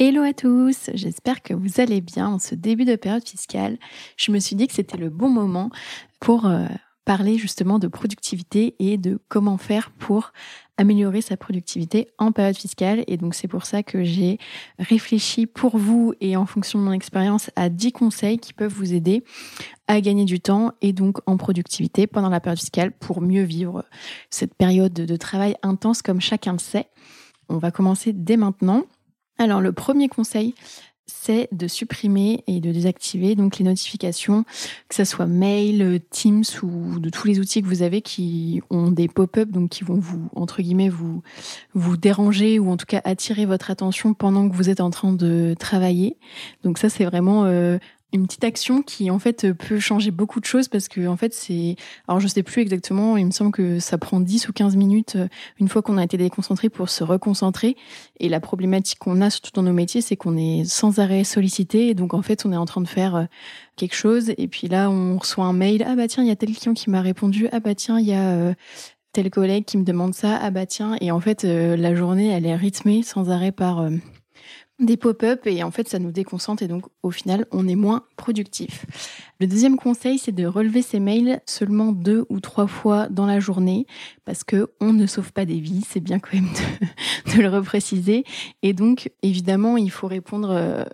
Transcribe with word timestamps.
Hello 0.00 0.22
à 0.22 0.32
tous, 0.32 0.90
j'espère 0.94 1.42
que 1.42 1.54
vous 1.54 1.80
allez 1.80 2.00
bien 2.00 2.28
en 2.28 2.38
ce 2.38 2.54
début 2.54 2.84
de 2.84 2.94
période 2.94 3.28
fiscale. 3.28 3.78
Je 4.16 4.30
me 4.30 4.38
suis 4.38 4.54
dit 4.54 4.68
que 4.68 4.72
c'était 4.72 4.96
le 4.96 5.10
bon 5.10 5.28
moment 5.28 5.70
pour 6.20 6.46
euh, 6.46 6.66
parler 7.04 7.36
justement 7.36 7.80
de 7.80 7.88
productivité 7.88 8.76
et 8.78 8.96
de 8.96 9.18
comment 9.28 9.58
faire 9.58 9.90
pour 9.90 10.32
améliorer 10.76 11.20
sa 11.20 11.36
productivité 11.36 12.06
en 12.18 12.30
période 12.30 12.56
fiscale. 12.56 13.02
Et 13.08 13.16
donc 13.16 13.34
c'est 13.34 13.48
pour 13.48 13.66
ça 13.66 13.82
que 13.82 14.04
j'ai 14.04 14.38
réfléchi 14.78 15.46
pour 15.46 15.76
vous 15.76 16.14
et 16.20 16.36
en 16.36 16.46
fonction 16.46 16.78
de 16.78 16.84
mon 16.84 16.92
expérience 16.92 17.50
à 17.56 17.68
10 17.68 17.90
conseils 17.90 18.38
qui 18.38 18.52
peuvent 18.52 18.72
vous 18.72 18.94
aider 18.94 19.24
à 19.88 20.00
gagner 20.00 20.26
du 20.26 20.38
temps 20.38 20.74
et 20.80 20.92
donc 20.92 21.18
en 21.26 21.36
productivité 21.36 22.06
pendant 22.06 22.28
la 22.28 22.38
période 22.38 22.60
fiscale 22.60 22.92
pour 22.92 23.20
mieux 23.20 23.42
vivre 23.42 23.84
cette 24.30 24.54
période 24.54 24.92
de 24.92 25.16
travail 25.16 25.56
intense 25.64 26.02
comme 26.02 26.20
chacun 26.20 26.52
le 26.52 26.60
sait. 26.60 26.86
On 27.48 27.58
va 27.58 27.72
commencer 27.72 28.12
dès 28.12 28.36
maintenant. 28.36 28.84
Alors 29.38 29.60
le 29.60 29.72
premier 29.72 30.08
conseil, 30.08 30.54
c'est 31.06 31.48
de 31.52 31.66
supprimer 31.66 32.44
et 32.46 32.60
de 32.60 32.70
désactiver 32.70 33.34
donc 33.34 33.58
les 33.58 33.64
notifications, 33.64 34.44
que 34.88 34.94
ce 34.94 35.04
soit 35.04 35.26
mail, 35.26 36.00
Teams 36.10 36.44
ou 36.62 37.00
de 37.00 37.08
tous 37.08 37.26
les 37.26 37.40
outils 37.40 37.62
que 37.62 37.66
vous 37.66 37.82
avez 37.82 38.02
qui 38.02 38.60
ont 38.68 38.90
des 38.90 39.08
pop-up, 39.08 39.48
donc 39.48 39.70
qui 39.70 39.84
vont 39.84 39.98
vous 39.98 40.28
entre 40.36 40.60
guillemets 40.60 40.90
vous 40.90 41.22
vous 41.74 41.96
déranger 41.96 42.58
ou 42.58 42.70
en 42.70 42.76
tout 42.76 42.86
cas 42.86 43.00
attirer 43.04 43.46
votre 43.46 43.70
attention 43.70 44.12
pendant 44.12 44.48
que 44.48 44.54
vous 44.54 44.68
êtes 44.68 44.80
en 44.80 44.90
train 44.90 45.12
de 45.12 45.54
travailler. 45.58 46.18
Donc 46.62 46.78
ça 46.78 46.88
c'est 46.88 47.04
vraiment 47.04 47.44
euh, 47.46 47.78
une 48.12 48.26
petite 48.26 48.44
action 48.44 48.82
qui 48.82 49.10
en 49.10 49.18
fait 49.18 49.52
peut 49.52 49.78
changer 49.78 50.10
beaucoup 50.10 50.40
de 50.40 50.46
choses 50.46 50.68
parce 50.68 50.88
que 50.88 51.06
en 51.06 51.16
fait 51.16 51.34
c'est 51.34 51.76
alors 52.06 52.20
je 52.20 52.26
sais 52.26 52.42
plus 52.42 52.62
exactement 52.62 53.18
il 53.18 53.26
me 53.26 53.30
semble 53.30 53.52
que 53.52 53.78
ça 53.80 53.98
prend 53.98 54.18
10 54.20 54.48
ou 54.48 54.52
15 54.52 54.76
minutes 54.76 55.16
euh, 55.16 55.28
une 55.60 55.68
fois 55.68 55.82
qu'on 55.82 55.98
a 55.98 56.04
été 56.04 56.16
déconcentré 56.16 56.68
pour 56.70 56.88
se 56.88 57.04
reconcentrer. 57.04 57.76
Et 58.20 58.28
la 58.28 58.40
problématique 58.40 58.98
qu'on 58.98 59.20
a 59.20 59.30
surtout 59.30 59.50
dans 59.54 59.62
nos 59.62 59.72
métiers 59.72 60.00
c'est 60.00 60.16
qu'on 60.16 60.36
est 60.36 60.64
sans 60.64 61.00
arrêt 61.00 61.24
sollicité. 61.24 61.88
Et 61.88 61.94
donc 61.94 62.14
en 62.14 62.22
fait 62.22 62.46
on 62.46 62.52
est 62.52 62.56
en 62.56 62.64
train 62.64 62.80
de 62.80 62.88
faire 62.88 63.14
euh, 63.14 63.24
quelque 63.76 63.94
chose. 63.94 64.32
Et 64.38 64.48
puis 64.48 64.68
là 64.68 64.90
on 64.90 65.18
reçoit 65.18 65.44
un 65.44 65.52
mail. 65.52 65.84
Ah 65.86 65.94
bah 65.94 66.08
tiens 66.08 66.22
il 66.22 66.28
y 66.28 66.32
a 66.32 66.36
tel 66.36 66.54
client 66.54 66.74
qui 66.74 66.90
m'a 66.90 67.02
répondu. 67.02 67.48
Ah 67.52 67.60
bah 67.60 67.74
tiens 67.74 67.98
il 68.00 68.06
y 68.06 68.14
a 68.14 68.30
euh, 68.30 68.54
tel 69.12 69.28
collègue 69.30 69.64
qui 69.64 69.76
me 69.76 69.84
demande 69.84 70.14
ça. 70.14 70.38
Ah 70.40 70.50
bah 70.50 70.64
tiens. 70.64 70.96
Et 71.00 71.10
en 71.10 71.20
fait 71.20 71.44
la 71.44 71.94
journée 71.94 72.28
elle 72.28 72.46
est 72.46 72.56
rythmée 72.56 73.02
sans 73.02 73.30
arrêt 73.30 73.52
par 73.52 73.86
des 74.78 74.96
pop-up 74.96 75.46
et 75.46 75.62
en 75.62 75.70
fait 75.70 75.88
ça 75.88 75.98
nous 75.98 76.12
déconcentre 76.12 76.62
et 76.62 76.68
donc 76.68 76.84
au 77.02 77.10
final 77.10 77.46
on 77.50 77.66
est 77.66 77.74
moins 77.74 78.04
productif. 78.16 78.86
Le 79.40 79.46
deuxième 79.46 79.76
conseil 79.76 80.18
c'est 80.18 80.32
de 80.32 80.46
relever 80.46 80.82
ses 80.82 81.00
mails 81.00 81.40
seulement 81.46 81.92
deux 81.92 82.26
ou 82.28 82.40
trois 82.40 82.68
fois 82.68 83.08
dans 83.08 83.26
la 83.26 83.40
journée 83.40 83.86
parce 84.24 84.44
que 84.44 84.70
on 84.80 84.92
ne 84.92 85.06
sauve 85.06 85.32
pas 85.32 85.44
des 85.44 85.58
vies, 85.58 85.84
c'est 85.88 86.00
bien 86.00 86.20
quand 86.20 86.34
même 86.34 86.52
de, 87.26 87.32
de, 87.36 87.42
le 87.42 87.48
repréciser 87.48 88.24
et 88.62 88.72
donc 88.72 89.10
évidemment 89.22 89.76
il 89.76 89.90
faut 89.90 90.06
répondre 90.06 90.50
euh, 90.50 90.84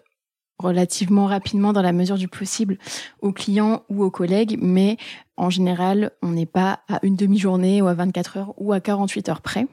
relativement 0.59 1.27
rapidement 1.27 1.75
dans 1.75 1.83
la 1.83 1.93
mesure 1.93 2.17
du 2.17 2.29
possible 2.29 2.79
aux 3.21 3.33
clients 3.33 3.83
ou 3.91 4.03
aux 4.03 4.11
collègues 4.11 4.59
mais 4.63 4.97
en 5.37 5.51
général 5.51 6.13
on 6.23 6.29
n'est 6.29 6.47
pas 6.47 6.81
à 6.89 7.01
une 7.03 7.17
demi-journée 7.17 7.83
ou 7.83 7.87
à 7.89 7.95
24 7.95 8.37
heures 8.39 8.55
ou 8.57 8.73
à 8.73 8.81
48 8.81 9.29
heures 9.29 9.43
près. 9.43 9.67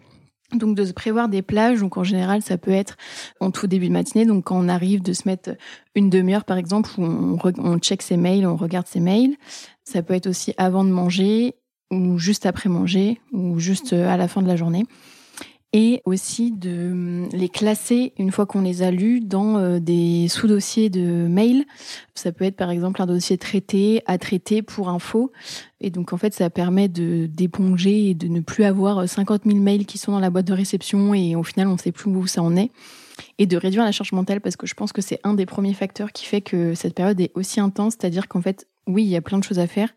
Donc 0.53 0.75
de 0.75 0.83
se 0.83 0.93
prévoir 0.93 1.29
des 1.29 1.41
plages, 1.41 1.79
donc 1.79 1.97
en 1.97 2.03
général 2.03 2.41
ça 2.41 2.57
peut 2.57 2.71
être 2.71 2.97
en 3.39 3.51
tout 3.51 3.67
début 3.67 3.87
de 3.87 3.93
matinée, 3.93 4.25
donc 4.25 4.45
quand 4.45 4.59
on 4.59 4.67
arrive 4.67 5.01
de 5.01 5.13
se 5.13 5.23
mettre 5.25 5.51
une 5.95 6.09
demi-heure 6.09 6.43
par 6.43 6.57
exemple 6.57 6.89
où 6.97 7.03
on, 7.03 7.37
on 7.57 7.77
check 7.79 8.01
ses 8.01 8.17
mails, 8.17 8.45
on 8.45 8.55
regarde 8.55 8.87
ses 8.87 8.99
mails. 8.99 9.35
Ça 9.83 10.03
peut 10.03 10.13
être 10.13 10.27
aussi 10.27 10.53
avant 10.57 10.83
de 10.83 10.89
manger 10.89 11.55
ou 11.89 12.17
juste 12.17 12.45
après 12.45 12.69
manger 12.69 13.19
ou 13.31 13.59
juste 13.59 13.93
à 13.93 14.17
la 14.17 14.27
fin 14.27 14.41
de 14.41 14.47
la 14.47 14.55
journée 14.55 14.85
et 15.73 16.01
aussi 16.05 16.51
de 16.51 16.91
hum, 16.91 17.29
les 17.31 17.49
classer 17.49 18.13
une 18.17 18.31
fois 18.31 18.45
qu'on 18.45 18.61
les 18.61 18.83
a 18.83 18.91
lus 18.91 19.21
dans 19.21 19.57
euh, 19.57 19.79
des 19.79 20.27
sous-dossiers 20.27 20.89
de 20.89 21.27
mail. 21.27 21.65
Ça 22.13 22.31
peut 22.31 22.43
être 22.45 22.57
par 22.57 22.71
exemple 22.71 23.01
un 23.01 23.05
dossier 23.05 23.37
traité, 23.37 24.01
à 24.05 24.17
traiter 24.17 24.61
pour 24.61 24.89
info. 24.89 25.31
Et 25.79 25.89
donc 25.89 26.13
en 26.13 26.17
fait, 26.17 26.33
ça 26.33 26.49
permet 26.49 26.89
de 26.89 27.25
d'éponger 27.25 28.09
et 28.09 28.13
de 28.13 28.27
ne 28.27 28.41
plus 28.41 28.65
avoir 28.65 29.07
50 29.07 29.43
000 29.45 29.59
mails 29.59 29.85
qui 29.85 29.97
sont 29.97 30.11
dans 30.11 30.19
la 30.19 30.29
boîte 30.29 30.47
de 30.47 30.53
réception 30.53 31.13
et 31.13 31.35
au 31.35 31.43
final, 31.43 31.67
on 31.67 31.73
ne 31.73 31.79
sait 31.79 31.91
plus 31.91 32.11
où 32.11 32.27
ça 32.27 32.41
en 32.41 32.55
est. 32.55 32.71
Et 33.37 33.45
de 33.45 33.55
réduire 33.55 33.83
la 33.83 33.91
charge 33.91 34.11
mentale 34.13 34.41
parce 34.41 34.55
que 34.55 34.67
je 34.67 34.73
pense 34.73 34.91
que 34.91 35.01
c'est 35.01 35.19
un 35.23 35.33
des 35.33 35.45
premiers 35.45 35.73
facteurs 35.73 36.11
qui 36.11 36.25
fait 36.25 36.41
que 36.41 36.73
cette 36.73 36.95
période 36.95 37.19
est 37.19 37.31
aussi 37.35 37.59
intense. 37.59 37.95
C'est-à-dire 37.99 38.27
qu'en 38.27 38.41
fait, 38.41 38.67
oui, 38.87 39.03
il 39.03 39.09
y 39.09 39.15
a 39.15 39.21
plein 39.21 39.37
de 39.37 39.43
choses 39.43 39.59
à 39.59 39.67
faire, 39.67 39.89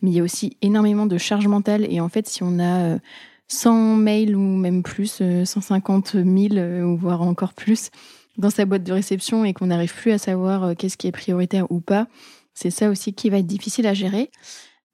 mais 0.00 0.10
il 0.10 0.16
y 0.16 0.20
a 0.20 0.22
aussi 0.22 0.56
énormément 0.62 1.06
de 1.06 1.18
charge 1.18 1.46
mentale. 1.48 1.86
Et 1.90 2.00
en 2.00 2.08
fait, 2.08 2.28
si 2.28 2.42
on 2.42 2.58
a 2.58 2.80
euh, 2.80 2.98
100 3.48 3.96
mails 3.96 4.36
ou 4.36 4.40
même 4.40 4.82
plus, 4.82 5.22
150 5.44 6.14
euh, 6.14 6.24
000 6.24 6.54
euh, 6.54 6.82
ou 6.82 6.96
voire 6.96 7.22
encore 7.22 7.54
plus 7.54 7.90
dans 8.36 8.50
sa 8.50 8.64
boîte 8.64 8.84
de 8.84 8.92
réception 8.92 9.44
et 9.44 9.52
qu'on 9.52 9.66
n'arrive 9.66 9.94
plus 9.94 10.12
à 10.12 10.18
savoir 10.18 10.64
euh, 10.64 10.74
qu'est-ce 10.74 10.96
qui 10.96 11.08
est 11.08 11.12
prioritaire 11.12 11.70
ou 11.70 11.80
pas, 11.80 12.06
c'est 12.54 12.70
ça 12.70 12.88
aussi 12.88 13.12
qui 13.12 13.30
va 13.30 13.38
être 13.38 13.46
difficile 13.46 13.86
à 13.86 13.94
gérer. 13.94 14.30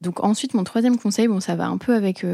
Donc 0.00 0.22
ensuite, 0.22 0.54
mon 0.54 0.64
troisième 0.64 0.98
conseil, 0.98 1.28
bon, 1.28 1.40
ça 1.40 1.54
va 1.54 1.66
un 1.66 1.78
peu 1.78 1.94
avec 1.94 2.26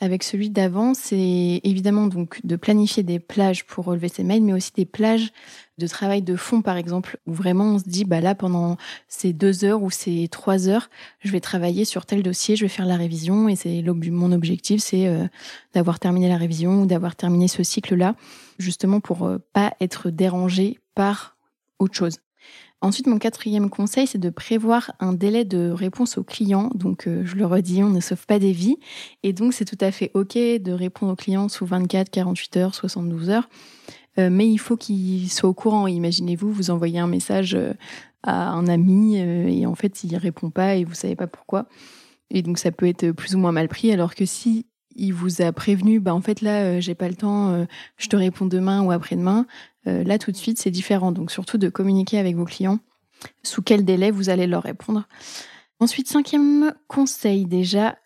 avec 0.00 0.22
celui 0.22 0.50
d'avant, 0.50 0.92
c'est 0.92 1.60
évidemment 1.64 2.08
donc 2.08 2.40
de 2.44 2.56
planifier 2.56 3.02
des 3.02 3.18
plages 3.18 3.64
pour 3.64 3.86
relever 3.86 4.08
ses 4.08 4.24
mails, 4.24 4.42
mais 4.42 4.52
aussi 4.52 4.72
des 4.74 4.84
plages 4.84 5.32
de 5.78 5.86
travail 5.86 6.22
de 6.22 6.36
fond, 6.36 6.62
par 6.62 6.76
exemple, 6.76 7.18
où 7.26 7.34
vraiment 7.34 7.74
on 7.74 7.78
se 7.78 7.84
dit, 7.84 8.04
bah 8.04 8.20
là, 8.20 8.34
pendant 8.34 8.76
ces 9.08 9.32
deux 9.32 9.64
heures 9.64 9.82
ou 9.82 9.90
ces 9.90 10.28
trois 10.28 10.68
heures, 10.68 10.88
je 11.20 11.30
vais 11.30 11.40
travailler 11.40 11.84
sur 11.84 12.06
tel 12.06 12.22
dossier, 12.22 12.56
je 12.56 12.64
vais 12.64 12.68
faire 12.68 12.86
la 12.86 12.96
révision, 12.96 13.48
et 13.48 13.56
c'est 13.56 13.82
mon 13.82 14.32
objectif, 14.32 14.82
c'est 14.82 15.06
euh, 15.06 15.26
d'avoir 15.74 15.98
terminé 15.98 16.28
la 16.28 16.38
révision 16.38 16.82
ou 16.82 16.86
d'avoir 16.86 17.14
terminé 17.14 17.46
ce 17.48 17.62
cycle-là, 17.62 18.14
justement 18.58 19.00
pour 19.00 19.26
euh, 19.26 19.38
pas 19.52 19.74
être 19.80 20.10
dérangé 20.10 20.78
par 20.94 21.36
autre 21.78 21.94
chose. 21.94 22.18
Ensuite, 22.82 23.06
mon 23.06 23.18
quatrième 23.18 23.70
conseil, 23.70 24.06
c'est 24.06 24.18
de 24.18 24.28
prévoir 24.28 24.92
un 25.00 25.12
délai 25.12 25.44
de 25.44 25.70
réponse 25.70 26.18
aux 26.18 26.24
clients. 26.24 26.70
Donc, 26.74 27.06
euh, 27.06 27.22
je 27.24 27.36
le 27.36 27.46
redis, 27.46 27.82
on 27.82 27.88
ne 27.88 28.00
sauve 28.00 28.26
pas 28.26 28.38
des 28.38 28.52
vies. 28.52 28.76
Et 29.22 29.32
donc, 29.32 29.54
c'est 29.54 29.64
tout 29.64 29.78
à 29.80 29.90
fait 29.90 30.10
OK 30.14 30.34
de 30.34 30.72
répondre 30.72 31.12
aux 31.12 31.16
clients 31.16 31.48
sous 31.48 31.64
24, 31.64 32.10
48 32.10 32.56
heures, 32.58 32.74
72 32.74 33.30
heures. 33.30 33.48
Euh, 34.18 34.28
mais 34.30 34.48
il 34.48 34.58
faut 34.58 34.76
qu'il 34.76 35.30
soit 35.30 35.48
au 35.48 35.54
courant. 35.54 35.86
Imaginez-vous, 35.86 36.52
vous 36.52 36.70
envoyez 36.70 36.98
un 36.98 37.06
message 37.06 37.54
euh, 37.54 37.72
à 38.22 38.50
un 38.50 38.66
ami 38.66 39.18
et 39.18 39.66
en 39.66 39.76
fait 39.76 40.02
il 40.02 40.16
répond 40.16 40.50
pas 40.50 40.74
et 40.74 40.82
vous 40.82 40.94
savez 40.94 41.14
pas 41.14 41.28
pourquoi. 41.28 41.68
Et 42.30 42.42
donc 42.42 42.58
ça 42.58 42.72
peut 42.72 42.88
être 42.88 43.12
plus 43.12 43.36
ou 43.36 43.38
moins 43.38 43.52
mal 43.52 43.68
pris. 43.68 43.92
Alors 43.92 44.16
que 44.16 44.24
si 44.24 44.66
il 44.96 45.12
vous 45.12 45.42
a 45.42 45.52
prévenu, 45.52 46.00
bah 46.00 46.14
en 46.14 46.20
fait 46.20 46.40
là 46.40 46.80
j'ai 46.80 46.94
pas 46.94 47.08
le 47.08 47.14
temps, 47.14 47.66
je 47.96 48.08
te 48.08 48.16
réponds 48.16 48.46
demain 48.46 48.82
ou 48.82 48.90
après-demain. 48.90 49.46
là 49.84 50.18
tout 50.18 50.32
de 50.32 50.36
suite 50.36 50.58
c'est 50.58 50.70
différent. 50.70 51.12
Donc 51.12 51.30
surtout 51.30 51.58
de 51.58 51.68
communiquer 51.68 52.18
avec 52.18 52.36
vos 52.36 52.44
clients 52.44 52.78
sous 53.42 53.62
quel 53.62 53.84
délai 53.84 54.10
vous 54.10 54.28
allez 54.28 54.46
leur 54.46 54.62
répondre. 54.62 55.06
Ensuite 55.80 56.08
cinquième 56.08 56.72
conseil 56.88 57.44
déjà 57.46 57.96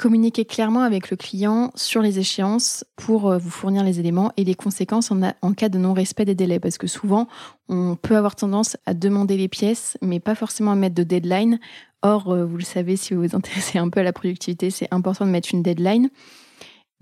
communiquer 0.00 0.46
clairement 0.46 0.80
avec 0.80 1.10
le 1.10 1.16
client 1.18 1.72
sur 1.74 2.00
les 2.00 2.18
échéances 2.18 2.86
pour 2.96 3.30
euh, 3.30 3.36
vous 3.36 3.50
fournir 3.50 3.84
les 3.84 4.00
éléments 4.00 4.32
et 4.38 4.44
les 4.44 4.54
conséquences 4.54 5.10
en, 5.10 5.52
cas 5.52 5.68
de 5.68 5.76
non-respect 5.76 6.24
des 6.24 6.34
délais. 6.34 6.58
Parce 6.58 6.78
que 6.78 6.86
souvent, 6.86 7.28
on 7.68 7.96
peut 7.96 8.16
avoir 8.16 8.34
tendance 8.34 8.78
à 8.86 8.94
demander 8.94 9.36
les 9.36 9.48
pièces, 9.48 9.98
mais 10.00 10.18
pas 10.18 10.34
forcément 10.34 10.72
à 10.72 10.74
mettre 10.74 10.94
de 10.94 11.02
deadline. 11.02 11.60
Or, 12.00 12.32
euh, 12.32 12.46
vous 12.46 12.56
le 12.56 12.64
savez, 12.64 12.96
si 12.96 13.12
vous 13.12 13.20
vous 13.24 13.36
intéressez 13.36 13.78
un 13.78 13.90
peu 13.90 14.00
à 14.00 14.02
la 14.02 14.14
productivité, 14.14 14.70
c'est 14.70 14.88
important 14.90 15.26
de 15.26 15.30
mettre 15.30 15.50
une 15.52 15.62
deadline. 15.62 16.08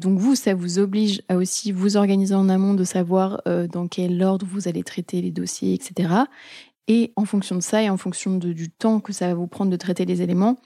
Donc 0.01 0.19
vous, 0.19 0.35
ça 0.35 0.55
vous 0.55 0.81
oblige 0.81 1.23
à 1.29 1.37
aussi 1.37 1.71
vous 1.71 1.97
organiser 1.97 2.35
en 2.35 2.49
amont, 2.49 2.75
de 2.75 2.83
savoir 2.83 3.41
euh, 3.47 3.69
dans 3.69 3.87
quel 3.87 4.21
ordre 4.25 4.44
vous 4.44 4.67
allez 4.67 4.83
traiter 4.83 5.23
les 5.23 5.31
dossiers, 5.31 5.73
etc. 5.73 6.15
Et 6.89 7.12
en 7.15 7.25
fonction 7.25 7.55
de 7.55 7.62
ça 7.62 7.81
et 7.81 7.91
en 7.91 7.97
fonction 7.97 8.39
du 8.39 8.71
temps 8.71 8.99
que 8.99 9.12
ça 9.12 9.29
va 9.29 9.35
vous 9.35 9.47
prendre 9.47 9.71
de 9.71 9.77
traiter 9.77 10.05
les 10.05 10.21
éléments, 10.21 10.56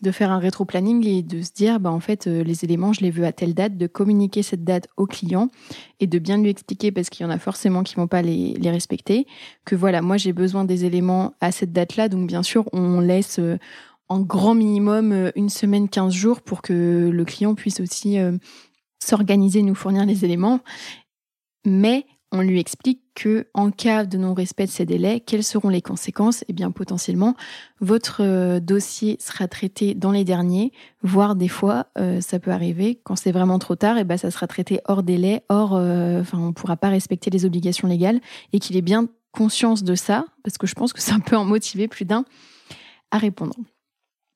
de 0.00 0.10
faire 0.10 0.30
un 0.30 0.38
rétro-planning 0.38 1.06
et 1.06 1.22
de 1.22 1.42
se 1.42 1.52
dire, 1.52 1.80
bah, 1.80 1.90
en 1.90 2.00
fait, 2.00 2.26
euh, 2.26 2.42
les 2.42 2.64
éléments, 2.64 2.92
je 2.92 3.00
les 3.00 3.10
veux 3.10 3.24
à 3.24 3.32
telle 3.32 3.54
date, 3.54 3.76
de 3.76 3.86
communiquer 3.86 4.42
cette 4.42 4.64
date 4.64 4.88
au 4.96 5.06
client 5.06 5.48
et 6.00 6.06
de 6.06 6.18
bien 6.18 6.38
lui 6.38 6.48
expliquer, 6.48 6.90
parce 6.92 7.10
qu'il 7.10 7.24
y 7.24 7.28
en 7.28 7.32
a 7.32 7.38
forcément 7.38 7.82
qui 7.82 7.96
vont 7.96 8.06
pas 8.06 8.22
les, 8.22 8.54
les 8.54 8.70
respecter, 8.70 9.26
que 9.64 9.76
voilà, 9.76 10.02
moi, 10.02 10.16
j'ai 10.16 10.32
besoin 10.32 10.64
des 10.64 10.84
éléments 10.84 11.34
à 11.40 11.52
cette 11.52 11.72
date-là. 11.72 12.08
Donc, 12.08 12.26
bien 12.26 12.42
sûr, 12.42 12.68
on 12.72 13.00
laisse 13.00 13.38
euh, 13.38 13.58
en 14.08 14.20
grand 14.20 14.54
minimum 14.54 15.12
euh, 15.12 15.30
une 15.36 15.50
semaine, 15.50 15.88
15 15.88 16.12
jours 16.12 16.40
pour 16.40 16.62
que 16.62 17.10
le 17.12 17.24
client 17.24 17.54
puisse 17.54 17.80
aussi 17.80 18.18
s'organiser, 19.02 19.62
nous 19.62 19.74
fournir 19.74 20.06
les 20.06 20.24
éléments. 20.24 20.60
Mais 21.66 22.06
on 22.32 22.40
lui 22.40 22.60
explique 22.60 23.02
en 23.54 23.70
cas 23.70 24.04
de 24.04 24.18
non-respect 24.18 24.66
de 24.66 24.70
ces 24.70 24.86
délais, 24.86 25.20
quelles 25.20 25.44
seront 25.44 25.68
les 25.68 25.82
conséquences? 25.82 26.44
Eh 26.48 26.52
bien, 26.52 26.70
potentiellement, 26.70 27.34
votre 27.80 28.22
euh, 28.22 28.60
dossier 28.60 29.16
sera 29.20 29.48
traité 29.48 29.94
dans 29.94 30.12
les 30.12 30.24
derniers, 30.24 30.72
voire 31.02 31.36
des 31.36 31.48
fois, 31.48 31.86
euh, 31.98 32.20
ça 32.20 32.38
peut 32.38 32.50
arriver 32.50 33.00
quand 33.04 33.16
c'est 33.16 33.32
vraiment 33.32 33.58
trop 33.58 33.76
tard, 33.76 33.96
et 33.96 34.02
eh 34.02 34.04
ben 34.04 34.16
ça 34.16 34.30
sera 34.30 34.46
traité 34.46 34.80
hors 34.86 35.02
délai, 35.02 35.42
hors, 35.48 35.74
euh, 35.74 36.20
enfin, 36.20 36.38
on 36.38 36.52
pourra 36.52 36.76
pas 36.76 36.88
respecter 36.88 37.30
les 37.30 37.44
obligations 37.44 37.88
légales, 37.88 38.20
et 38.52 38.58
qu'il 38.58 38.76
ait 38.76 38.82
bien 38.82 39.08
conscience 39.32 39.84
de 39.84 39.94
ça, 39.94 40.24
parce 40.44 40.58
que 40.58 40.66
je 40.66 40.74
pense 40.74 40.92
que 40.92 41.00
ça 41.00 41.16
peut 41.24 41.36
en 41.36 41.44
motiver 41.44 41.88
plus 41.88 42.04
d'un 42.04 42.24
à 43.10 43.18
répondre. 43.18 43.54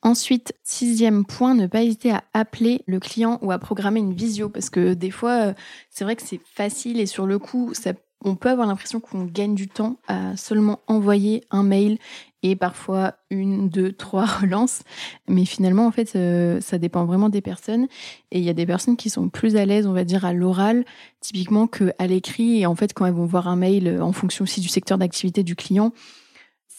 Ensuite, 0.05 0.53
sixième 0.63 1.25
point, 1.25 1.55
ne 1.55 1.67
pas 1.67 1.83
hésiter 1.83 2.11
à 2.11 2.25
appeler 2.35 2.83
le 2.87 3.01
client 3.01 3.39
ou 3.41 3.53
à 3.53 3.59
programmer 3.59 4.01
une 4.01 4.13
visio 4.13 4.51
parce 4.51 4.69
que 4.69 4.93
des 4.93 5.11
fois, 5.11 5.31
euh, 5.31 5.55
c'est 5.89 6.05
vrai 6.05 6.15
que 6.15 6.23
c'est 6.23 6.43
facile 6.45 7.01
et 7.01 7.07
sur 7.07 7.25
le 7.25 7.39
coup, 7.39 7.73
ça, 7.73 7.95
on 8.25 8.35
peut 8.37 8.49
avoir 8.49 8.67
l'impression 8.67 9.01
qu'on 9.01 9.25
gagne 9.25 9.55
du 9.55 9.69
temps 9.69 9.97
à 10.09 10.37
seulement 10.37 10.81
envoyer 10.87 11.45
un 11.51 11.63
mail 11.63 11.99
et 12.43 12.57
parfois 12.57 13.15
une, 13.31 13.69
deux, 13.69 13.93
trois 13.93 14.27
relances. 14.41 14.83
Mais 15.29 15.45
finalement, 15.45 15.87
en 15.87 15.91
fait, 15.91 16.17
euh, 16.17 16.61
ça 16.61 16.79
dépend 16.79 17.05
vraiment 17.05 17.29
des 17.29 17.41
personnes. 17.41 17.87
Et 18.31 18.39
il 18.39 18.45
y 18.45 18.51
a 18.51 18.55
des 18.55 18.67
personnes 18.67 18.97
qui 18.97 19.11
sont 19.11 19.29
plus 19.29 19.57
à 19.57 19.65
l'aise, 19.65 19.87
on 19.87 19.93
va 19.93 20.05
dire, 20.05 20.25
à 20.25 20.33
l'oral, 20.33 20.85
typiquement 21.21 21.67
qu'à 21.67 22.07
l'écrit. 22.07 22.61
Et 22.61 22.67
en 22.67 22.75
fait, 22.75 22.93
quand 22.95 23.07
elles 23.07 23.15
vont 23.15 23.27
voir 23.27 23.49
un 23.49 23.57
mail, 23.57 23.89
euh, 23.89 24.01
en 24.01 24.13
fonction 24.13 24.43
aussi 24.43 24.61
du 24.61 24.69
secteur 24.69 24.99
d'activité 24.99 25.43
du 25.43 25.55
client, 25.55 25.93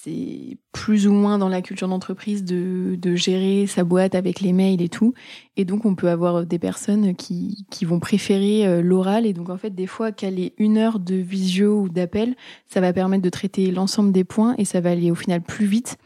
c'est 0.06 0.57
plus 0.72 1.07
ou 1.07 1.13
moins 1.13 1.40
dans 1.40 1.50
la 1.50 1.63
culture 1.63 1.88
d'entreprise 1.88 2.44
de, 2.44 3.16
gérer 3.16 3.66
sa 3.66 3.84
boîte 3.84 4.13
avec 4.13 4.40
les 4.40 4.54
mails 4.54 4.81
et 4.81 4.90
tout. 4.90 5.13
Et 5.57 5.66
donc, 5.66 5.86
on 5.86 5.96
peut 5.96 6.10
avoir 6.10 6.46
des 6.46 6.60
personnes 6.60 7.16
qui, 7.16 7.66
vont 7.81 8.00
préférer 8.00 8.68
euh, 8.68 8.81
l'oral. 8.81 9.25
Et 9.25 9.34
donc, 9.34 9.50
en 9.50 9.57
fait, 9.57 9.72
des 9.72 9.88
fois, 9.88 10.12
caler 10.12 10.54
une 10.57 10.78
heure 10.78 11.00
de 11.00 11.16
visio 11.16 11.81
ou 11.81 11.90
d'appel, 11.90 12.36
ça 12.68 12.81
va 12.81 12.94
permettre 12.94 13.24
de 13.24 13.30
traiter 13.30 13.72
l'ensemble 13.72 14.12
des 14.12 14.24
points 14.24 14.54
et 14.57 14.66
ça 14.66 14.80
va 14.80 14.92
aller 14.92 15.10
au 15.10 15.16
final 15.16 15.42
plus 15.42 15.66
vite 15.66 15.98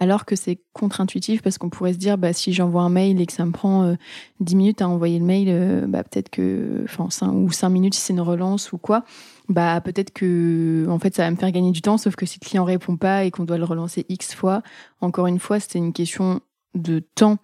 alors 0.00 0.24
que 0.24 0.36
c'est 0.36 0.60
contre-intuitif 0.72 1.42
parce 1.42 1.58
qu'on 1.58 1.70
pourrait 1.70 1.92
se 1.92 1.98
dire 1.98 2.18
bah 2.18 2.32
si 2.32 2.52
j'envoie 2.52 2.82
un 2.82 2.88
mail 2.88 3.20
et 3.20 3.26
que 3.26 3.32
ça 3.32 3.44
me 3.44 3.50
prend 3.50 3.84
euh, 3.84 3.94
dix 4.40 4.54
10 4.54 4.56
minutes 4.56 4.82
à 4.82 4.88
envoyer 4.88 5.18
le 5.18 5.24
mail 5.24 5.48
euh, 5.50 5.86
bah 5.86 6.04
peut-être 6.04 6.30
que 6.30 6.84
enfin 6.84 7.32
ou 7.32 7.50
5 7.50 7.68
minutes 7.68 7.94
si 7.94 8.00
c'est 8.00 8.12
une 8.12 8.20
relance 8.20 8.72
ou 8.72 8.78
quoi 8.78 9.04
bah 9.48 9.80
peut-être 9.80 10.12
que 10.12 10.86
en 10.88 10.98
fait 10.98 11.14
ça 11.14 11.24
va 11.24 11.30
me 11.30 11.36
faire 11.36 11.50
gagner 11.50 11.72
du 11.72 11.80
temps. 11.82 11.98
Sauf 11.98 12.16
que 12.16 12.26
si 12.26 12.38
le 12.40 12.46
client 12.46 12.64
répond 12.64 12.96
pas 12.96 13.24
et 13.24 13.30
qu'on 13.30 13.44
doit 13.44 13.58
le 13.58 13.64
relancer 13.64 14.06
X 14.08 14.34
fois 14.34 14.62
encore 15.00 15.26
une 15.26 15.38
fois 15.38 15.58
c'est 15.58 15.78
une 15.78 15.92
question 15.92 16.40
de 16.74 17.00
temps 17.00 17.38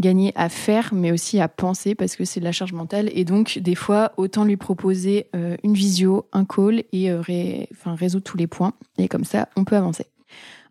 gagné 0.00 0.32
à 0.34 0.48
faire 0.48 0.94
mais 0.94 1.12
aussi 1.12 1.40
à 1.40 1.48
penser 1.48 1.94
parce 1.94 2.16
que 2.16 2.24
c'est 2.24 2.40
de 2.40 2.44
la 2.44 2.52
charge 2.52 2.72
mentale. 2.72 3.10
Et 3.12 3.24
donc 3.24 3.58
des 3.58 3.74
fois 3.74 4.12
autant 4.16 4.44
lui 4.44 4.56
proposer 4.56 5.26
euh, 5.36 5.56
une 5.62 5.74
visio 5.74 6.26
un 6.32 6.44
call 6.46 6.84
et 6.92 7.12
enfin 7.72 7.94
résoudre 7.94 8.24
tous 8.24 8.38
les 8.38 8.46
points. 8.46 8.72
Et 8.98 9.08
comme 9.08 9.24
ça 9.24 9.48
on 9.56 9.64
peut 9.64 9.76
avancer 9.76 10.06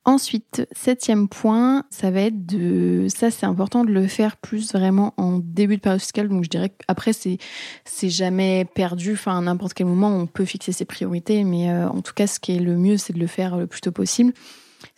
Ensuite, 0.03 0.67
septième 0.71 1.27
point, 1.27 1.83
ça 1.91 2.09
va 2.09 2.21
être 2.21 2.45
de, 2.47 3.05
ça 3.07 3.29
c'est 3.29 3.45
important 3.45 3.85
de 3.85 3.91
le 3.91 4.07
faire 4.07 4.35
plus 4.37 4.73
vraiment 4.73 5.13
en 5.17 5.37
début 5.37 5.75
de 5.75 5.81
période 5.81 6.01
fiscale. 6.01 6.27
Donc 6.27 6.43
je 6.43 6.49
dirais 6.49 6.69
qu'après 6.69 7.13
c'est 7.13 7.37
c'est 7.85 8.09
jamais 8.09 8.65
perdu. 8.65 9.13
Enfin 9.13 9.37
à 9.37 9.41
n'importe 9.41 9.75
quel 9.75 9.85
moment 9.85 10.09
on 10.09 10.25
peut 10.25 10.45
fixer 10.45 10.71
ses 10.71 10.85
priorités, 10.85 11.43
mais 11.43 11.69
euh, 11.69 11.87
en 11.87 12.01
tout 12.01 12.13
cas 12.13 12.25
ce 12.25 12.39
qui 12.39 12.55
est 12.55 12.59
le 12.59 12.77
mieux 12.77 12.97
c'est 12.97 13.13
de 13.13 13.19
le 13.19 13.27
faire 13.27 13.57
le 13.57 13.67
plus 13.67 13.81
tôt 13.81 13.91
possible 13.91 14.33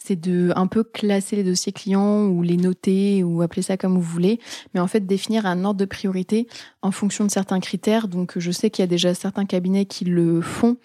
c'est 0.06 0.20
de 0.20 0.52
un 0.56 0.68
peu 0.68 0.84
classer 0.84 1.38
les 1.38 1.44
dossiers 1.44 1.72
clients 1.72 2.26
ou 2.26 2.42
les 2.42 2.58
noter 2.58 3.24
ou 3.24 3.42
appeler 3.42 3.62
ça 3.62 3.78
comme 3.78 3.94
vous 3.94 4.02
voulez, 4.02 4.40
mais 4.74 4.80
en 4.80 4.88
fait 4.88 5.06
définir 5.06 5.46
un 5.46 5.64
ordre 5.64 5.80
de 5.80 5.86
priorité 5.86 6.48
en 6.82 6.92
fonction 6.92 7.24
de 7.24 7.32
certains 7.32 7.62
critères. 7.62 8.10
Donc 8.10 8.34
je 8.38 8.52
sais 8.52 8.70
qu'il 8.70 8.84
y 8.84 8.86
a 8.86 8.88
déjà 8.88 9.14
certains 9.14 9.46
cabinets 9.46 9.86
qui 9.86 10.04
le 10.04 10.42
font, 10.42 10.78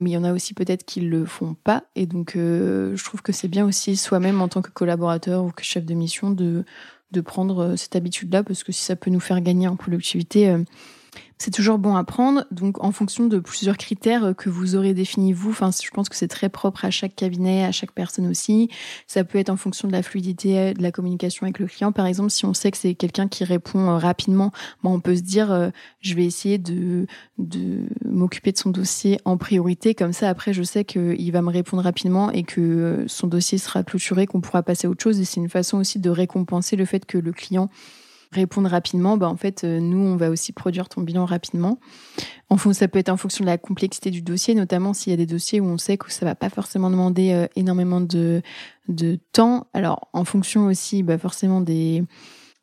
mais 0.00 0.10
il 0.10 0.12
y 0.14 0.16
en 0.16 0.24
a 0.24 0.32
aussi 0.32 0.54
peut-être 0.54 0.84
qui 0.84 1.00
le 1.00 1.24
font 1.24 1.54
pas. 1.62 1.84
Et 1.94 2.06
donc 2.06 2.34
euh, 2.34 2.96
je 2.96 3.04
trouve 3.04 3.22
que 3.22 3.32
c'est 3.32 3.48
bien 3.48 3.64
aussi 3.64 3.96
soi-même 3.96 4.42
en 4.42 4.48
tant 4.48 4.60
que 4.62 4.70
collaborateur 4.70 5.44
ou 5.44 5.50
que 5.50 5.62
chef 5.62 5.84
de 5.84 5.94
mission 5.94 6.30
de 6.30 6.64
de 7.12 7.20
prendre 7.20 7.60
euh, 7.60 7.76
cette 7.76 7.94
habitude-là 7.94 8.42
parce 8.42 8.64
que 8.64 8.72
si 8.72 8.82
ça 8.82 8.96
peut 8.96 9.10
nous 9.10 9.20
faire 9.20 9.40
gagner 9.40 9.68
en 9.68 9.76
productivité, 9.76 10.48
euh, 10.48 10.64
c'est 11.38 11.50
toujours 11.50 11.78
bon 11.78 11.96
à 11.96 12.04
prendre. 12.04 12.44
Donc, 12.50 12.82
en 12.82 12.92
fonction 12.92 13.26
de 13.26 13.38
plusieurs 13.38 13.76
critères 13.76 14.34
que 14.36 14.48
vous 14.48 14.76
aurez 14.76 14.94
définis 14.94 15.32
vous, 15.32 15.50
enfin, 15.50 15.70
je 15.70 15.90
pense 15.90 16.08
que 16.08 16.16
c'est 16.16 16.28
très 16.28 16.48
propre 16.48 16.84
à 16.84 16.90
chaque 16.90 17.16
cabinet, 17.16 17.64
à 17.64 17.72
chaque 17.72 17.92
personne 17.92 18.26
aussi. 18.26 18.70
Ça 19.06 19.24
peut 19.24 19.38
être 19.38 19.50
en 19.50 19.56
fonction 19.56 19.88
de 19.88 19.92
la 19.92 20.02
fluidité 20.02 20.74
de 20.74 20.82
la 20.82 20.92
communication 20.92 21.44
avec 21.44 21.58
le 21.58 21.66
client. 21.66 21.92
Par 21.92 22.06
exemple, 22.06 22.30
si 22.30 22.44
on 22.44 22.54
sait 22.54 22.70
que 22.70 22.76
c'est 22.76 22.94
quelqu'un 22.94 23.28
qui 23.28 23.44
répond 23.44 23.90
euh, 23.90 23.98
rapidement, 23.98 24.52
bon, 24.82 24.94
on 24.94 25.00
peut 25.00 25.16
se 25.16 25.22
dire, 25.22 25.52
euh, 25.52 25.70
je 26.00 26.14
vais 26.14 26.24
essayer 26.24 26.58
de, 26.58 27.06
de 27.38 27.80
m'occuper 28.04 28.52
de 28.52 28.58
son 28.58 28.70
dossier 28.70 29.18
en 29.24 29.36
priorité. 29.36 29.94
Comme 29.94 30.12
ça, 30.12 30.28
après, 30.28 30.52
je 30.52 30.62
sais 30.62 30.84
qu'il 30.84 31.32
va 31.32 31.42
me 31.42 31.50
répondre 31.50 31.82
rapidement 31.82 32.30
et 32.30 32.44
que 32.44 32.60
euh, 32.60 33.08
son 33.08 33.26
dossier 33.26 33.58
sera 33.58 33.82
clôturé, 33.82 34.26
qu'on 34.26 34.40
pourra 34.40 34.62
passer 34.62 34.86
à 34.86 34.90
autre 34.90 35.02
chose. 35.02 35.20
Et 35.20 35.24
c'est 35.24 35.40
une 35.40 35.50
façon 35.50 35.78
aussi 35.78 35.98
de 35.98 36.10
récompenser 36.10 36.76
le 36.76 36.84
fait 36.84 37.04
que 37.04 37.18
le 37.18 37.32
client 37.32 37.68
répondre 38.34 38.68
rapidement, 38.68 39.16
bah 39.16 39.28
en 39.28 39.36
fait, 39.36 39.64
euh, 39.64 39.80
nous, 39.80 39.98
on 39.98 40.16
va 40.16 40.30
aussi 40.30 40.52
produire 40.52 40.88
ton 40.88 41.00
bilan 41.00 41.24
rapidement. 41.24 41.78
En 42.50 42.56
fond, 42.56 42.72
ça 42.72 42.88
peut 42.88 42.98
être 42.98 43.08
en 43.08 43.16
fonction 43.16 43.44
de 43.44 43.50
la 43.50 43.58
complexité 43.58 44.10
du 44.10 44.22
dossier, 44.22 44.54
notamment 44.54 44.92
s'il 44.92 45.10
y 45.10 45.14
a 45.14 45.16
des 45.16 45.26
dossiers 45.26 45.60
où 45.60 45.66
on 45.66 45.78
sait 45.78 45.96
que 45.96 46.12
ça 46.12 46.24
va 46.24 46.34
pas 46.34 46.50
forcément 46.50 46.90
demander 46.90 47.32
euh, 47.32 47.46
énormément 47.56 48.00
de, 48.00 48.42
de 48.88 49.18
temps. 49.32 49.66
Alors, 49.72 50.08
en 50.12 50.24
fonction 50.24 50.66
aussi, 50.66 51.02
bah, 51.02 51.18
forcément 51.18 51.60
des 51.60 52.04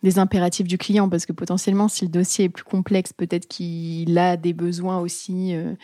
des 0.03 0.17
impératifs 0.17 0.67
du 0.67 0.79
client, 0.79 1.09
parce 1.09 1.25
que 1.27 1.31
potentiellement, 1.31 1.87
si 1.87 2.05
le 2.05 2.11
dossier 2.11 2.45
est 2.45 2.49
plus 2.49 2.63
complexe, 2.63 3.13
peut-être 3.13 3.47
qu'il 3.47 4.17
a 4.17 4.35
des 4.35 4.53
besoins 4.53 4.99
aussi 4.99 5.53
euh, 5.53 5.75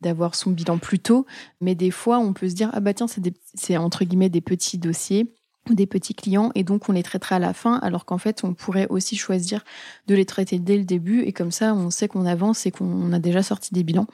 d'avoir 0.00 0.34
son 0.34 0.50
bilan 0.50 0.78
plus 0.78 0.98
tôt. 0.98 1.26
Mais 1.60 1.74
des 1.74 1.90
fois, 1.90 2.18
on 2.18 2.32
peut 2.32 2.48
se 2.48 2.54
dire, 2.54 2.70
ah 2.72 2.80
bah 2.80 2.94
tiens, 2.94 3.06
c'est 3.54 3.76
entre 3.76 4.04
guillemets 4.04 4.30
des 4.30 4.40
petits 4.40 4.78
dossiers 4.78 5.34
des 5.74 5.86
petits 5.86 6.14
clients 6.14 6.50
et 6.54 6.64
donc 6.64 6.88
on 6.88 6.92
les 6.92 7.02
traitera 7.02 7.36
à 7.36 7.38
la 7.38 7.52
fin 7.52 7.76
alors 7.82 8.04
qu'en 8.04 8.18
fait 8.18 8.44
on 8.44 8.54
pourrait 8.54 8.86
aussi 8.88 9.16
choisir 9.16 9.64
de 10.06 10.14
les 10.14 10.24
traiter 10.24 10.58
dès 10.58 10.76
le 10.76 10.84
début 10.84 11.22
et 11.22 11.32
comme 11.32 11.50
ça 11.50 11.74
on 11.74 11.90
sait 11.90 12.08
qu'on 12.08 12.26
avance 12.26 12.66
et 12.66 12.70
qu'on 12.70 13.12
a 13.12 13.18
déjà 13.18 13.42
sorti 13.42 13.72
des 13.74 13.82
bilans. 13.82 14.06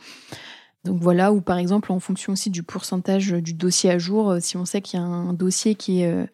Donc 0.85 1.01
voilà, 1.01 1.33
ou 1.33 1.41
par 1.41 1.59
exemple 1.59 1.93
en 1.93 2.01
fonction 2.01 2.33
aussi 2.33 2.51
du 2.51 2.63
pourcentage 2.63 3.31
du 3.33 3.55
dossier 3.55 3.91
à 3.91 3.99
jour, 3.99 4.31
euh, 4.31 4.41
si 4.41 4.57
on 4.57 4.65
sait 4.65 4.81
qu'il 4.81 4.99
y 4.99 5.03
a 5.03 5.07
un 5.07 5.33
dossier 5.33 5.77
qui 5.77 6.03
est, 6.03 6.11
euh, 6.11 6.27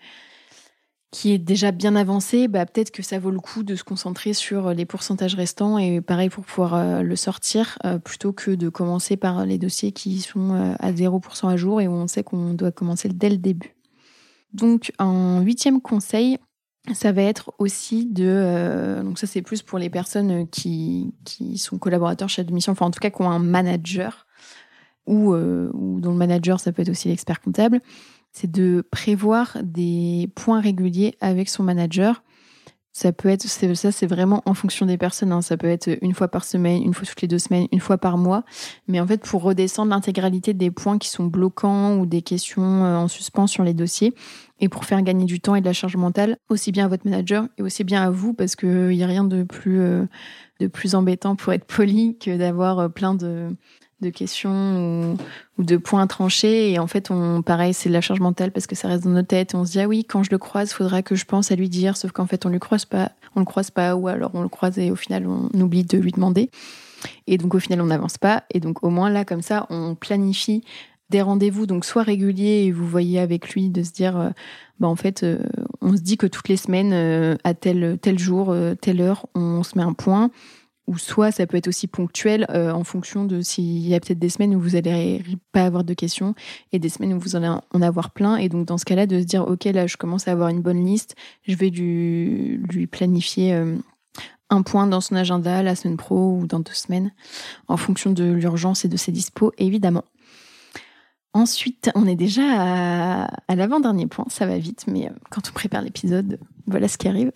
qui 1.10 1.32
est 1.32 1.38
déjà 1.38 1.70
bien 1.70 1.96
avancé, 1.96 2.48
bah 2.48 2.64
peut-être 2.64 2.90
que 2.90 3.02
ça 3.02 3.18
vaut 3.18 3.30
le 3.30 3.40
coup 3.40 3.62
de 3.62 3.76
se 3.76 3.84
concentrer 3.84 4.32
sur 4.32 4.72
les 4.72 4.86
pourcentages 4.86 5.34
restants 5.34 5.76
et 5.76 6.00
pareil 6.00 6.30
pour 6.30 6.44
pouvoir 6.44 6.74
euh, 6.74 7.02
le 7.02 7.16
sortir 7.16 7.78
plutôt 8.04 8.32
que 8.32 8.50
de 8.50 8.68
commencer 8.70 9.16
par 9.18 9.44
les 9.44 9.58
dossiers 9.58 9.92
qui 9.92 10.20
sont 10.20 10.74
à 10.78 10.92
0% 10.92 11.48
à 11.48 11.56
jour 11.56 11.80
et 11.80 11.88
on 11.88 12.06
sait 12.06 12.22
qu'on 12.22 12.54
doit 12.54 12.72
commencer 12.72 13.08
dès 13.08 13.30
le 13.30 13.38
début. 13.38 13.77
Donc, 14.52 14.92
un 14.98 15.40
huitième 15.42 15.80
conseil, 15.80 16.38
ça 16.94 17.12
va 17.12 17.22
être 17.22 17.52
aussi 17.58 18.06
de, 18.06 18.24
euh, 18.26 19.02
donc 19.02 19.18
ça 19.18 19.26
c'est 19.26 19.42
plus 19.42 19.62
pour 19.62 19.78
les 19.78 19.90
personnes 19.90 20.48
qui, 20.48 21.12
qui 21.24 21.58
sont 21.58 21.78
collaborateurs 21.78 22.28
chez 22.28 22.44
de 22.44 22.52
mission, 22.52 22.72
enfin 22.72 22.86
en 22.86 22.90
tout 22.90 23.00
cas 23.00 23.10
qui 23.10 23.20
ont 23.22 23.30
un 23.30 23.38
manager, 23.38 24.26
ou, 25.06 25.34
euh, 25.34 25.70
ou 25.74 26.00
dont 26.00 26.12
le 26.12 26.16
manager 26.16 26.60
ça 26.60 26.72
peut 26.72 26.82
être 26.82 26.88
aussi 26.88 27.08
l'expert 27.08 27.40
comptable, 27.40 27.80
c'est 28.32 28.50
de 28.50 28.86
prévoir 28.90 29.58
des 29.62 30.30
points 30.34 30.60
réguliers 30.60 31.14
avec 31.20 31.48
son 31.48 31.62
manager 31.62 32.22
ça 32.98 33.12
peut 33.12 33.28
être, 33.28 33.46
ça 33.46 33.92
c'est 33.92 34.06
vraiment 34.08 34.42
en 34.44 34.54
fonction 34.54 34.84
des 34.84 34.98
personnes. 34.98 35.30
Hein. 35.30 35.40
Ça 35.40 35.56
peut 35.56 35.68
être 35.68 35.88
une 36.02 36.14
fois 36.14 36.26
par 36.26 36.44
semaine, 36.44 36.82
une 36.82 36.92
fois 36.92 37.06
toutes 37.06 37.22
les 37.22 37.28
deux 37.28 37.38
semaines, 37.38 37.68
une 37.70 37.78
fois 37.78 37.96
par 37.96 38.18
mois. 38.18 38.42
Mais 38.88 38.98
en 38.98 39.06
fait, 39.06 39.22
pour 39.22 39.42
redescendre 39.42 39.90
l'intégralité 39.90 40.52
des 40.52 40.72
points 40.72 40.98
qui 40.98 41.08
sont 41.08 41.24
bloquants 41.24 41.96
ou 41.96 42.06
des 42.06 42.22
questions 42.22 42.84
euh, 42.84 42.96
en 42.96 43.06
suspens 43.06 43.46
sur 43.46 43.62
les 43.62 43.72
dossiers, 43.72 44.14
et 44.58 44.68
pour 44.68 44.84
faire 44.84 45.00
gagner 45.02 45.26
du 45.26 45.38
temps 45.38 45.54
et 45.54 45.60
de 45.60 45.66
la 45.66 45.72
charge 45.72 45.94
mentale, 45.94 46.38
aussi 46.48 46.72
bien 46.72 46.86
à 46.86 46.88
votre 46.88 47.08
manager 47.08 47.46
et 47.56 47.62
aussi 47.62 47.84
bien 47.84 48.02
à 48.02 48.10
vous, 48.10 48.34
parce 48.34 48.56
qu'il 48.56 48.88
n'y 48.88 49.04
a 49.04 49.06
rien 49.06 49.22
de 49.22 49.44
plus, 49.44 49.78
euh, 49.78 50.04
de 50.58 50.66
plus 50.66 50.96
embêtant 50.96 51.36
pour 51.36 51.52
être 51.52 51.66
poli 51.66 52.18
que 52.18 52.36
d'avoir 52.36 52.80
euh, 52.80 52.88
plein 52.88 53.14
de, 53.14 53.54
de 54.00 54.10
questions 54.10 55.16
ou, 55.58 55.64
de 55.64 55.76
points 55.76 56.06
tranchés. 56.06 56.72
Et 56.72 56.78
en 56.78 56.86
fait, 56.86 57.10
on, 57.10 57.42
pareil, 57.42 57.74
c'est 57.74 57.88
de 57.88 57.94
la 57.94 58.00
charge 58.00 58.20
mentale 58.20 58.52
parce 58.52 58.66
que 58.66 58.76
ça 58.76 58.88
reste 58.88 59.04
dans 59.04 59.10
nos 59.10 59.22
têtes. 59.22 59.54
On 59.54 59.64
se 59.64 59.72
dit, 59.72 59.80
ah 59.80 59.88
oui, 59.88 60.04
quand 60.04 60.22
je 60.22 60.30
le 60.30 60.38
croise, 60.38 60.72
faudra 60.72 61.02
que 61.02 61.14
je 61.14 61.24
pense 61.24 61.50
à 61.50 61.56
lui 61.56 61.68
dire. 61.68 61.96
Sauf 61.96 62.12
qu'en 62.12 62.26
fait, 62.26 62.46
on 62.46 62.48
le 62.48 62.58
croise 62.58 62.84
pas, 62.84 63.12
on 63.34 63.40
le 63.40 63.46
croise 63.46 63.70
pas, 63.70 63.96
ou 63.96 64.08
alors 64.08 64.30
on 64.34 64.42
le 64.42 64.48
croise 64.48 64.78
et 64.78 64.90
au 64.90 64.96
final, 64.96 65.26
on 65.26 65.48
oublie 65.60 65.84
de 65.84 65.98
lui 65.98 66.12
demander. 66.12 66.50
Et 67.26 67.38
donc, 67.38 67.54
au 67.54 67.58
final, 67.58 67.80
on 67.80 67.86
n'avance 67.86 68.18
pas. 68.18 68.44
Et 68.52 68.60
donc, 68.60 68.82
au 68.82 68.90
moins, 68.90 69.10
là, 69.10 69.24
comme 69.24 69.42
ça, 69.42 69.66
on 69.70 69.94
planifie 69.94 70.62
des 71.10 71.22
rendez-vous, 71.22 71.66
donc 71.66 71.84
soit 71.84 72.02
réguliers, 72.02 72.64
et 72.66 72.72
vous 72.72 72.86
voyez 72.86 73.18
avec 73.18 73.50
lui 73.50 73.70
de 73.70 73.82
se 73.82 73.92
dire, 73.92 74.18
euh, 74.18 74.30
bah 74.78 74.88
en 74.88 74.96
fait, 74.96 75.22
euh, 75.22 75.38
on 75.80 75.96
se 75.96 76.02
dit 76.02 76.18
que 76.18 76.26
toutes 76.26 76.48
les 76.48 76.56
semaines, 76.56 76.92
euh, 76.92 77.36
à 77.44 77.54
tel, 77.54 77.98
tel 78.00 78.18
jour, 78.18 78.54
telle 78.80 79.00
heure, 79.00 79.26
on 79.34 79.62
se 79.62 79.76
met 79.78 79.84
un 79.84 79.94
point 79.94 80.30
ou 80.88 80.98
soit 80.98 81.30
ça 81.30 81.46
peut 81.46 81.56
être 81.56 81.68
aussi 81.68 81.86
ponctuel 81.86 82.46
en 82.50 82.82
fonction 82.82 83.24
de 83.24 83.40
s'il 83.40 83.86
y 83.86 83.94
a 83.94 84.00
peut-être 84.00 84.18
des 84.18 84.30
semaines 84.30 84.54
où 84.56 84.60
vous 84.60 84.70
n'allez 84.70 85.22
pas 85.52 85.62
avoir 85.64 85.84
de 85.84 85.94
questions 85.94 86.34
et 86.72 86.78
des 86.78 86.88
semaines 86.88 87.12
où 87.12 87.20
vous 87.20 87.36
allez 87.36 87.46
en 87.46 87.82
avoir 87.82 88.10
plein. 88.10 88.36
Et 88.36 88.48
donc 88.48 88.66
dans 88.66 88.78
ce 88.78 88.84
cas-là, 88.84 89.06
de 89.06 89.20
se 89.20 89.24
dire, 89.24 89.46
OK, 89.46 89.64
là, 89.64 89.86
je 89.86 89.96
commence 89.96 90.26
à 90.26 90.32
avoir 90.32 90.48
une 90.48 90.62
bonne 90.62 90.84
liste, 90.84 91.14
je 91.46 91.54
vais 91.54 91.70
lui, 91.70 92.86
planifier 92.90 93.56
un 94.50 94.62
point 94.62 94.86
dans 94.86 95.02
son 95.02 95.14
agenda 95.14 95.62
la 95.62 95.76
semaine 95.76 95.98
pro 95.98 96.38
ou 96.38 96.46
dans 96.46 96.60
deux 96.60 96.72
semaines, 96.72 97.12
en 97.68 97.76
fonction 97.76 98.12
de 98.12 98.24
l'urgence 98.24 98.84
et 98.84 98.88
de 98.88 98.96
ses 98.96 99.12
dispos, 99.12 99.52
évidemment. 99.58 100.04
Ensuite, 101.34 101.90
on 101.94 102.06
est 102.06 102.16
déjà 102.16 102.42
à, 103.46 103.54
l'avant-dernier 103.54 104.06
point, 104.06 104.24
ça 104.28 104.46
va 104.46 104.56
vite, 104.56 104.86
mais 104.88 105.06
euh, 105.06 105.12
quand 105.30 105.42
on 105.48 105.52
prépare 105.52 105.82
l'épisode, 105.82 106.38
voilà 106.66 106.88
ce 106.88 106.96
qui 106.96 107.06
arrive. 107.06 107.32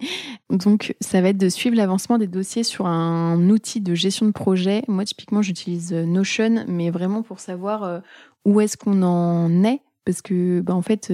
Donc, 0.50 0.94
ça 1.00 1.20
va 1.20 1.30
être 1.30 1.38
de 1.38 1.48
suivre 1.48 1.76
l'avancement 1.76 2.18
des 2.18 2.28
dossiers 2.28 2.62
sur 2.62 2.86
un 2.86 3.50
outil 3.50 3.80
de 3.80 3.94
gestion 3.94 4.26
de 4.26 4.30
projet. 4.30 4.84
Moi, 4.86 5.04
typiquement, 5.04 5.42
j'utilise 5.42 5.92
euh, 5.92 6.04
Notion, 6.06 6.64
mais 6.68 6.90
vraiment 6.90 7.22
pour 7.22 7.40
savoir 7.40 7.82
euh, 7.82 8.00
où 8.44 8.60
est-ce 8.60 8.76
qu'on 8.76 9.02
en 9.02 9.64
est 9.64 9.82
parce 10.04 10.20
que 10.20 10.60
bah, 10.62 10.74
en 10.74 10.82
fait 10.82 11.12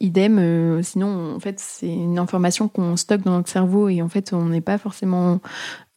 idem 0.00 0.82
sinon 0.82 1.36
en 1.36 1.38
fait 1.38 1.60
c'est 1.60 1.86
une 1.86 2.18
information 2.18 2.66
qu'on 2.66 2.96
stocke 2.96 3.22
dans 3.22 3.30
notre 3.30 3.48
cerveau 3.48 3.88
et 3.88 4.02
en 4.02 4.08
fait 4.08 4.32
on 4.32 4.46
n'est 4.46 4.60
pas 4.60 4.76
forcément 4.76 5.38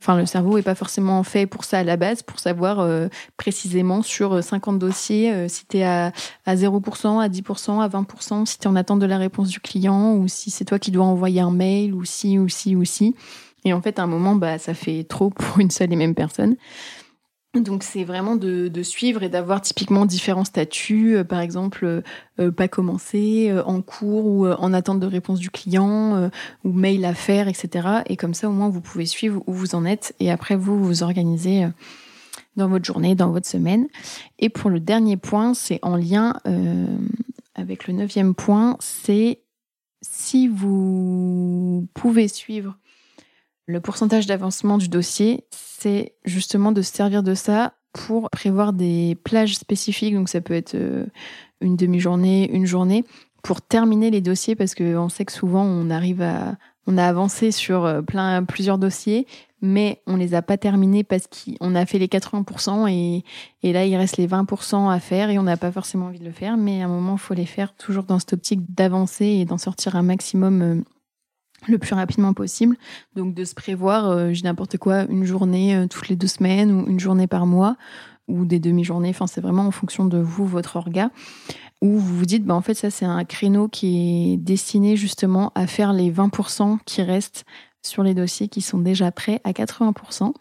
Enfin, 0.01 0.17
le 0.17 0.25
cerveau 0.25 0.58
n'est 0.58 0.63
pas 0.63 0.74
forcément 0.74 1.22
fait 1.22 1.46
pour 1.46 1.63
ça 1.63 1.77
à 1.77 1.84
la 1.84 1.96
base, 1.96 2.24
pour 2.24 2.39
savoir 2.39 2.79
euh, 2.79 3.08
précisément 3.38 4.01
sur 4.01 4.43
50 4.43 4.75
euh, 4.75 4.77
dossiers 4.79 5.31
euh, 5.31 5.48
si 5.48 5.67
tu 5.67 5.77
es 5.77 5.84
à, 5.84 6.12
à 6.48 6.55
0%, 6.55 7.22
à 7.22 7.29
10%, 7.29 7.79
à 7.79 7.88
20%, 7.88 8.48
si 8.48 8.58
tu 8.58 8.63
es 8.63 8.67
en 8.67 8.75
attente 8.75 8.98
de 8.98 9.05
la 9.05 9.20
réponse 9.20 9.50
du 9.50 9.60
client 9.60 10.15
ou 10.15 10.27
si 10.27 10.50
c'est 10.50 10.65
toi 10.65 10.79
qui 10.79 10.89
dois 10.89 11.05
envoyer 11.05 11.41
un 11.41 11.51
mail 11.51 11.93
ou 11.93 12.03
si, 12.03 12.39
ou 12.39 12.50
si, 12.50 12.75
ou 12.75 12.84
si. 12.84 13.15
Et 13.63 13.74
en 13.74 13.81
fait, 13.84 14.00
à 14.00 14.03
un 14.03 14.08
moment, 14.08 14.34
bah, 14.34 14.58
ça 14.58 14.74
fait 14.74 15.03
trop 15.03 15.29
pour 15.29 15.60
une 15.60 15.70
seule 15.70 15.93
et 15.93 15.96
même 15.96 16.15
personne. 16.15 16.55
Donc 17.53 17.84
c'est 17.84 18.05
vraiment 18.05 18.38
de, 18.38 18.72
suivre 18.81 19.24
et 19.24 19.29
d'avoir 19.29 19.60
typiquement 19.60 20.05
différents 20.05 20.46
statuts, 20.46 21.17
euh, 21.17 21.24
par 21.25 21.41
exemple 21.41 21.84
euh, 21.84 22.01
euh, 22.39 22.50
pas 22.50 22.70
commencé, 22.70 23.53
en 23.65 23.81
cours 23.81 24.25
ou 24.25 24.48
en 24.48 24.72
attente 24.72 25.01
de 25.01 25.05
réponse 25.05 25.39
du 25.39 25.50
client 25.50 26.31
ou 26.63 26.72
mail 26.72 27.03
à 27.03 27.13
faire, 27.13 27.50
etc. 27.50 28.03
Et 28.05 28.15
comme 28.15 28.34
ça 28.34 28.48
au 28.48 28.53
moins 28.53 28.70
vous 28.70 28.79
pouvez 28.79 29.05
suivre 29.05 29.43
où 29.48 29.53
vous 29.53 29.75
en 29.75 29.84
êtes 29.84 30.15
et 30.22 30.31
après 30.31 30.55
vous 30.55 30.81
vous 30.81 31.03
organisez 31.03 31.67
dans 32.55 32.70
votre 32.70 32.86
journée, 32.86 33.15
dans 33.15 33.31
votre 33.31 33.48
semaine. 33.48 33.88
Et 34.39 34.48
pour 34.48 34.70
le 34.70 34.79
dernier 34.79 35.17
point, 35.17 35.53
c'est 35.53 35.79
en 35.81 35.98
lien 35.98 36.36
avec 37.55 37.88
le 37.88 37.93
neuvième 37.93 38.34
point, 38.34 38.77
c'est 38.79 39.41
si 40.01 40.48
vous 40.48 41.88
pouvez 41.93 42.27
suivre 42.27 42.77
le 43.65 43.79
pourcentage 43.79 44.25
d'avancement 44.25 44.77
du 44.77 44.89
dossier, 44.89 45.45
c'est 45.51 46.15
justement 46.25 46.71
de 46.71 46.81
se 46.81 46.93
servir 46.93 47.23
de 47.23 47.35
ça 47.35 47.73
pour 47.93 48.29
prévoir 48.29 48.73
des 48.73 49.17
plages 49.23 49.55
spécifiques. 49.55 50.15
Donc 50.15 50.29
ça 50.29 50.41
peut 50.41 50.53
être 50.53 50.75
euh, 50.75 51.05
une 51.59 51.75
demi-journée, 51.75 52.49
une 52.51 52.65
journée, 52.65 53.03
pour 53.43 53.61
terminer 53.61 54.11
les 54.11 54.21
dossiers 54.21 54.55
parce 54.55 54.75
qu'on 54.75 55.09
sait 55.09 55.25
que 55.25 55.31
souvent 55.31 55.63
on 55.63 55.89
arrive 55.89 56.21
à, 56.21 56.57
on 56.87 56.97
a 56.97 57.05
avancé 57.05 57.51
sur 57.51 57.85
euh, 57.85 58.01
plein, 58.01 58.43
plusieurs 58.43 58.77
dossiers, 58.77 59.27
mais 59.61 60.01
on 60.07 60.15
les 60.15 60.33
a 60.33 60.41
pas 60.41 60.57
terminés 60.57 61.03
parce 61.03 61.27
qu'on 61.27 61.75
a 61.75 61.85
fait 61.85 61.99
les 61.99 62.07
80% 62.07 62.89
et, 62.91 63.23
et 63.63 63.73
là 63.73 63.85
il 63.85 63.95
reste 63.95 64.17
les 64.17 64.27
20% 64.27 64.91
à 64.91 64.99
faire 64.99 65.29
et 65.29 65.37
on 65.37 65.43
n'a 65.43 65.57
pas 65.57 65.71
forcément 65.71 66.07
envie 66.07 66.19
de 66.19 66.25
le 66.25 66.31
faire. 66.31 66.57
Mais 66.57 66.81
à 66.81 66.85
un 66.85 66.89
moment, 66.89 67.13
il 67.13 67.19
faut 67.19 67.33
les 67.33 67.45
faire 67.45 67.75
toujours 67.75 68.03
dans 68.03 68.19
cette 68.19 68.33
optique 68.33 68.61
d'avancer 68.73 69.25
et 69.25 69.45
d'en 69.45 69.57
sortir 69.57 69.95
un 69.95 70.03
maximum 70.03 70.61
euh, 70.61 70.81
le 71.67 71.77
plus 71.77 71.93
rapidement 71.93 72.33
possible. 72.33 72.77
Donc 73.15 73.33
de 73.33 73.43
se 73.43 73.53
prévoir, 73.53 74.09
euh, 74.09 74.33
j'ai 74.33 74.43
n'importe 74.43 74.77
quoi, 74.77 75.05
une 75.09 75.25
journée 75.25 75.75
euh, 75.75 75.87
toutes 75.87 76.09
les 76.09 76.15
deux 76.15 76.27
semaines 76.27 76.71
ou 76.71 76.87
une 76.87 76.99
journée 76.99 77.27
par 77.27 77.45
mois 77.45 77.77
ou 78.27 78.45
des 78.45 78.59
demi-journées. 78.59 79.09
Enfin, 79.09 79.27
c'est 79.27 79.41
vraiment 79.41 79.63
en 79.63 79.71
fonction 79.71 80.05
de 80.05 80.17
vous, 80.17 80.45
votre 80.45 80.75
orga. 80.77 81.11
Où 81.81 81.97
vous 81.97 82.17
vous 82.17 82.25
dites, 82.25 82.45
bah, 82.45 82.53
en 82.53 82.61
fait, 82.61 82.75
ça, 82.75 82.91
c'est 82.91 83.05
un 83.05 83.25
créneau 83.25 83.67
qui 83.67 84.33
est 84.33 84.37
destiné 84.37 84.95
justement 84.95 85.51
à 85.55 85.67
faire 85.67 85.93
les 85.93 86.11
20% 86.11 86.77
qui 86.85 87.01
restent 87.01 87.43
sur 87.81 88.03
les 88.03 88.13
dossiers 88.13 88.47
qui 88.47 88.61
sont 88.61 88.77
déjà 88.77 89.11
prêts 89.11 89.41
à 89.43 89.51
80%. 89.51 90.33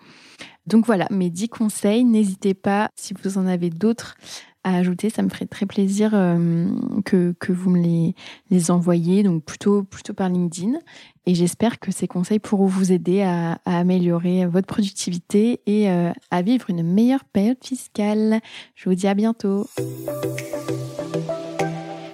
Donc 0.66 0.86
voilà, 0.86 1.06
mes 1.10 1.30
10 1.30 1.48
conseils. 1.48 2.04
N'hésitez 2.04 2.54
pas, 2.54 2.90
si 2.94 3.14
vous 3.14 3.38
en 3.38 3.46
avez 3.46 3.70
d'autres, 3.70 4.16
à 4.64 4.76
ajouter. 4.76 5.10
Ça 5.10 5.22
me 5.22 5.28
ferait 5.28 5.46
très 5.46 5.66
plaisir 5.66 6.10
euh, 6.14 6.68
que, 7.04 7.34
que 7.38 7.52
vous 7.52 7.70
me 7.70 7.80
les, 7.80 8.14
les 8.50 8.70
envoyiez, 8.70 9.22
donc 9.22 9.44
plutôt, 9.44 9.82
plutôt 9.82 10.14
par 10.14 10.28
LinkedIn. 10.28 10.78
Et 11.26 11.34
j'espère 11.34 11.78
que 11.78 11.92
ces 11.92 12.08
conseils 12.08 12.38
pourront 12.38 12.66
vous 12.66 12.92
aider 12.92 13.22
à, 13.22 13.60
à 13.64 13.78
améliorer 13.78 14.46
votre 14.46 14.66
productivité 14.66 15.60
et 15.66 15.90
euh, 15.90 16.12
à 16.30 16.42
vivre 16.42 16.70
une 16.70 16.82
meilleure 16.82 17.24
période 17.24 17.62
fiscale. 17.62 18.40
Je 18.74 18.88
vous 18.88 18.94
dis 18.94 19.06
à 19.06 19.14
bientôt. 19.14 19.66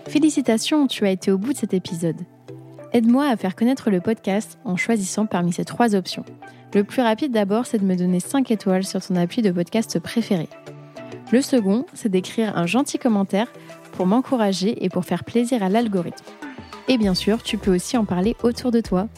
Félicitations, 0.09 0.87
tu 0.87 1.05
as 1.07 1.11
été 1.11 1.31
au 1.31 1.39
bout 1.39 1.53
de 1.53 1.59
cet 1.59 1.75
épisode. 1.75 2.17
Aide-moi 2.93 3.29
à 3.29 3.37
faire 3.37 3.57
connaître 3.57 3.91
le 3.91 4.01
podcast 4.01 4.59
en 4.65 4.77
choisissant 4.77 5.27
parmi 5.27 5.53
ces 5.53 5.65
trois 5.65 5.95
options. 5.95 6.25
Le 6.75 6.85
plus 6.85 7.03
rapide 7.03 7.33
d'abord, 7.33 7.67
c'est 7.67 7.79
de 7.79 7.85
me 7.85 7.97
donner 7.97 8.21
5 8.21 8.51
étoiles 8.51 8.85
sur 8.85 9.05
ton 9.05 9.17
appui 9.17 9.43
de 9.43 9.51
podcast 9.51 9.99
préféré. 9.99 10.49
Le 11.33 11.43
second, 11.43 11.87
c'est 11.93 12.09
d'écrire 12.09 12.57
un 12.57 12.67
gentil 12.67 12.99
commentaire 12.99 13.49
pour 13.93 14.07
m'encourager 14.07 14.85
et 14.85 14.89
pour 14.89 15.05
faire 15.05 15.25
plaisir 15.25 15.63
à 15.63 15.69
l'algorithme. 15.69 16.25
Et 16.89 16.99
bien 16.99 17.15
sûr, 17.15 17.43
tu 17.43 17.59
peux 17.59 17.75
aussi 17.75 17.97
en 17.97 18.05
parler 18.05 18.37
autour 18.43 18.71
de 18.71 18.81
toi. 18.81 19.09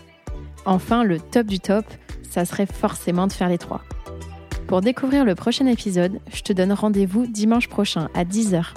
Enfin, 0.65 1.05
le 1.05 1.21
top 1.21 1.47
du 1.47 1.61
top, 1.61 1.85
ça 2.31 2.45
serait 2.45 2.67
forcément 2.67 3.27
de 3.27 3.33
faire 3.33 3.49
les 3.49 3.59
trois. 3.59 3.83
Pour 4.67 4.81
découvrir 4.81 5.25
le 5.25 5.35
prochain 5.35 5.67
épisode, 5.67 6.21
je 6.33 6.43
te 6.43 6.53
donne 6.53 6.73
rendez-vous 6.73 7.27
dimanche 7.27 7.69
prochain 7.69 8.09
à 8.15 8.25
10h. 8.25 8.75